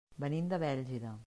Venim 0.23 0.47
de 0.53 0.61
Bèlgida. 0.65 1.17